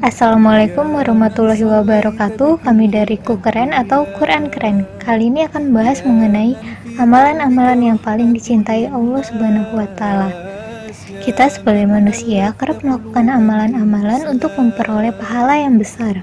Assalamualaikum 0.00 0.96
warahmatullahi 0.96 1.60
wabarakatuh. 1.60 2.64
Kami 2.64 2.88
dari 2.88 3.20
Kukeren 3.20 3.76
atau 3.76 4.08
Quran 4.16 4.48
Keren. 4.48 4.88
Kali 4.96 5.28
ini 5.28 5.44
akan 5.44 5.68
membahas 5.68 6.00
mengenai 6.08 6.56
Amalan-amalan 6.96 7.80
yang 7.84 7.98
paling 8.00 8.32
dicintai 8.32 8.88
Allah 8.88 9.20
subhanahu 9.20 9.76
wa 9.76 9.84
ta'ala. 10.00 10.32
Kita 11.20 11.52
sebagai 11.52 11.84
manusia 11.84 12.56
kerap 12.56 12.80
melakukan 12.80 13.28
amalan-amalan 13.28 14.24
untuk 14.24 14.56
memperoleh 14.56 15.12
pahala 15.16 15.68
yang 15.68 15.76
besar. 15.76 16.16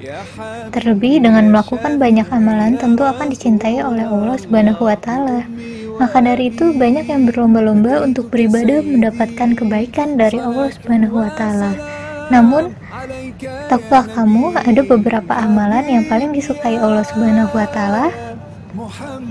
Terlebih 0.73 1.21
dengan 1.21 1.53
melakukan 1.53 2.01
banyak 2.01 2.25
amalan 2.33 2.81
tentu 2.81 3.05
akan 3.05 3.29
dicintai 3.29 3.81
oleh 3.85 4.09
Allah 4.09 4.37
subhanahu 4.41 4.89
wa 4.89 4.97
ta'ala. 4.97 5.45
Maka 5.97 6.21
dari 6.21 6.53
itu 6.53 6.77
banyak 6.77 7.09
yang 7.09 7.25
berlomba-lomba 7.25 8.05
untuk 8.05 8.29
beribadah 8.29 8.85
mendapatkan 8.85 9.57
kebaikan 9.57 10.13
dari 10.13 10.37
Allah 10.37 10.69
Subhanahu 10.69 11.25
wa 11.25 11.33
taala. 11.33 11.96
Namun, 12.27 12.75
tahukah 13.71 14.05
kamu 14.11 14.55
ada 14.59 14.81
beberapa 14.83 15.33
amalan 15.35 15.85
yang 15.87 16.03
paling 16.11 16.35
disukai 16.35 16.75
Allah 16.75 17.03
Subhanahu 17.07 17.55
wa 17.55 17.67
taala? 17.71 18.11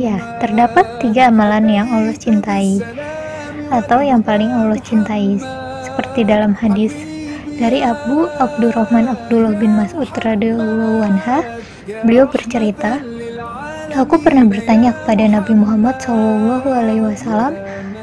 Ya, 0.01 0.41
terdapat 0.41 1.01
tiga 1.01 1.29
amalan 1.29 1.69
yang 1.69 1.87
Allah 1.93 2.17
cintai 2.17 2.83
atau 3.71 3.99
yang 4.03 4.23
paling 4.23 4.51
Allah 4.51 4.79
cintai 4.79 5.39
seperti 5.83 6.23
dalam 6.27 6.55
hadis 6.55 6.95
dari 7.57 7.83
Abu 7.83 8.31
Abdurrahman 8.39 9.11
Abdullah 9.11 9.55
bin 9.59 9.75
Mas'ud 9.75 10.07
radhiyallahu 10.13 11.03
anha 11.03 11.43
beliau 12.05 12.29
bercerita 12.29 13.01
Aku 13.97 14.21
pernah 14.21 14.45
bertanya 14.45 14.93
kepada 14.93 15.25
Nabi 15.25 15.57
Muhammad 15.57 15.97
SAW, 16.05 17.49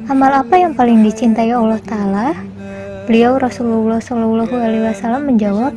amal 0.10 0.32
apa 0.41 0.55
yang 0.57 0.73
paling 0.73 1.05
dicintai 1.05 1.54
Allah 1.54 1.77
Taala? 1.85 2.34
Beliau 3.03 3.35
Rasulullah 3.35 3.99
Shallallahu 3.99 4.55
Alaihi 4.55 4.88
Wasallam 4.88 5.27
menjawab, 5.27 5.75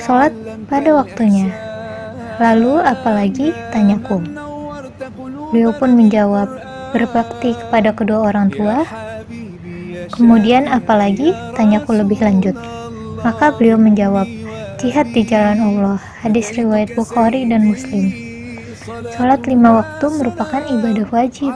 sholat 0.00 0.32
pada 0.72 0.96
waktunya. 0.96 1.52
Lalu 2.40 2.80
apalagi? 2.80 3.52
Tanyaku. 3.70 4.24
Beliau 5.52 5.76
pun 5.76 5.92
menjawab, 5.92 6.48
berbakti 6.96 7.52
kepada 7.52 7.92
kedua 7.92 8.32
orang 8.32 8.48
tua. 8.48 8.88
Kemudian 10.16 10.64
apalagi? 10.64 11.36
Tanyaku 11.52 12.00
lebih 12.00 12.24
lanjut. 12.24 12.56
Maka 13.20 13.52
beliau 13.52 13.76
menjawab, 13.76 14.24
jihad 14.80 15.12
di 15.12 15.28
jalan 15.28 15.60
Allah. 15.60 16.00
Hadis 16.24 16.56
riwayat 16.56 16.96
Bukhari 16.96 17.44
dan 17.46 17.68
Muslim. 17.68 18.31
Sholat 18.82 19.46
lima 19.46 19.78
waktu 19.78 20.06
merupakan 20.10 20.62
ibadah 20.66 21.06
wajib 21.14 21.54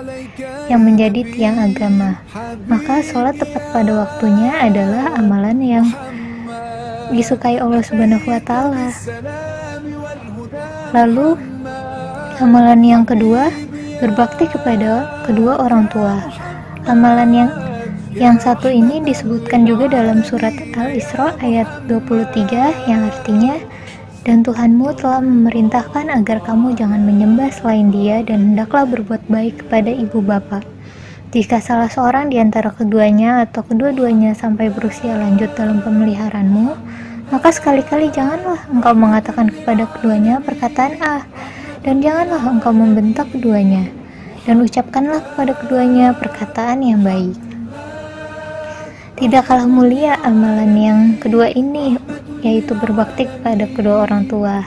yang 0.71 0.87
menjadi 0.87 1.27
tiang 1.35 1.59
agama. 1.59 2.23
Maka 2.71 3.03
sholat 3.03 3.35
tepat 3.35 3.67
pada 3.75 4.07
waktunya 4.07 4.55
adalah 4.55 5.19
amalan 5.19 5.59
yang 5.59 5.87
disukai 7.11 7.59
Allah 7.59 7.83
Subhanahu 7.83 8.31
wa 8.31 8.39
taala. 8.47 8.95
Lalu 10.95 11.35
amalan 12.39 12.81
yang 12.87 13.03
kedua 13.03 13.51
berbakti 13.99 14.47
kepada 14.47 15.23
kedua 15.27 15.67
orang 15.67 15.91
tua. 15.91 16.23
Amalan 16.87 17.31
yang 17.35 17.51
yang 18.15 18.39
satu 18.39 18.71
ini 18.71 19.03
disebutkan 19.03 19.67
juga 19.67 19.91
dalam 19.91 20.23
surat 20.23 20.55
Al-Isra 20.79 21.35
ayat 21.43 21.91
23 21.91 22.87
yang 22.87 23.11
artinya 23.11 23.59
dan 24.27 24.43
Tuhanmu 24.43 24.91
telah 24.99 25.23
memerintahkan 25.23 26.11
agar 26.11 26.43
kamu 26.43 26.75
jangan 26.75 26.99
menyembah 27.07 27.47
selain 27.55 27.95
dia 27.95 28.27
dan 28.27 28.53
hendaklah 28.53 28.83
berbuat 28.83 29.23
baik 29.31 29.63
kepada 29.63 29.95
ibu 29.95 30.19
bapak. 30.19 30.67
Jika 31.31 31.63
salah 31.63 31.87
seorang 31.87 32.35
di 32.35 32.43
antara 32.43 32.75
keduanya 32.75 33.47
atau 33.47 33.63
kedua-duanya 33.63 34.35
sampai 34.35 34.67
berusia 34.67 35.15
lanjut 35.15 35.55
dalam 35.55 35.79
pemeliharaanmu, 35.79 36.75
maka 37.31 37.55
sekali-kali 37.55 38.11
janganlah 38.11 38.67
engkau 38.67 38.99
mengatakan 38.99 39.47
kepada 39.47 39.87
keduanya 39.95 40.43
perkataan 40.43 40.99
ah, 41.07 41.23
dan 41.87 42.03
janganlah 42.03 42.43
engkau 42.51 42.75
membentak 42.75 43.31
keduanya, 43.31 43.87
dan 44.43 44.59
ucapkanlah 44.59 45.23
kepada 45.23 45.55
keduanya 45.55 46.11
perkataan 46.19 46.83
yang 46.83 46.99
baik. 47.07 47.39
Tidak 49.23 49.43
kalah 49.47 49.71
mulia 49.71 50.19
amalan 50.27 50.73
yang 50.75 50.99
kedua 51.23 51.47
ini, 51.55 51.95
yaitu 52.45 52.77
berbakti 52.77 53.29
kepada 53.29 53.65
kedua 53.73 54.09
orang 54.09 54.27
tua. 54.27 54.65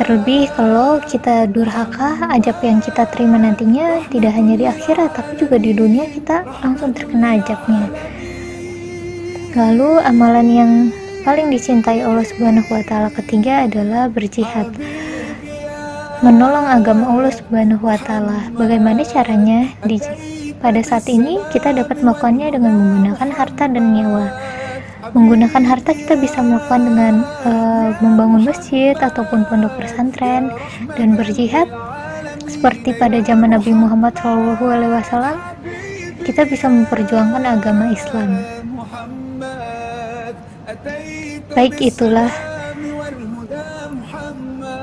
Terlebih 0.00 0.50
kalau 0.56 0.98
kita 1.04 1.46
durhaka, 1.46 2.26
ajab 2.32 2.58
yang 2.64 2.80
kita 2.80 3.06
terima 3.12 3.36
nantinya 3.38 4.02
tidak 4.08 4.32
hanya 4.34 4.54
di 4.56 4.64
akhirat, 4.66 5.14
tapi 5.14 5.36
juga 5.36 5.60
di 5.60 5.70
dunia 5.76 6.08
kita 6.10 6.42
langsung 6.64 6.96
terkena 6.96 7.38
ajabnya. 7.38 7.86
Lalu 9.52 10.00
amalan 10.00 10.48
yang 10.48 10.72
paling 11.28 11.52
dicintai 11.52 12.00
Allah 12.02 12.24
Subhanahu 12.24 12.72
wa 12.72 12.82
taala 12.88 13.12
ketiga 13.12 13.68
adalah 13.68 14.08
berjihad. 14.08 14.72
Menolong 16.24 16.66
agama 16.66 17.12
Allah 17.12 17.32
Subhanahu 17.36 17.84
wa 17.84 18.00
taala. 18.00 18.48
Bagaimana 18.56 19.04
caranya? 19.04 19.68
Di 19.84 20.00
pada 20.62 20.80
saat 20.80 21.04
ini 21.10 21.36
kita 21.50 21.74
dapat 21.74 22.00
melakukannya 22.00 22.54
dengan 22.54 22.72
menggunakan 22.74 23.28
harta 23.34 23.66
dan 23.68 23.92
nyawa. 23.92 24.30
Menggunakan 25.12 25.62
harta 25.68 25.92
kita 25.92 26.16
bisa 26.16 26.40
melakukan 26.40 26.82
dengan 26.88 27.14
uh, 27.44 27.92
membangun 28.00 28.48
masjid 28.48 28.96
ataupun 28.96 29.44
pondok 29.46 29.76
pesantren 29.76 30.48
dan 30.96 31.14
berjihad 31.14 31.68
seperti 32.48 32.96
pada 32.96 33.20
zaman 33.20 33.52
Nabi 33.52 33.76
Muhammad 33.76 34.16
SAW 34.16 35.36
kita 36.22 36.46
bisa 36.48 36.70
memperjuangkan 36.70 37.44
agama 37.44 37.92
Islam. 37.92 38.40
Baik 41.52 41.76
itulah 41.84 42.32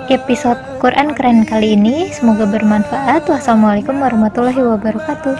episode 0.09 0.57
Quran 0.81 1.13
keren 1.13 1.45
kali 1.45 1.77
ini. 1.77 2.09
Semoga 2.09 2.49
bermanfaat. 2.49 3.29
Wassalamualaikum 3.29 4.01
warahmatullahi 4.01 4.57
wabarakatuh. 4.57 5.37